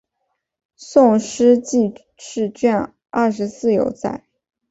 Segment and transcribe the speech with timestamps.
[0.77, 4.25] 宋诗纪事卷二十四有载。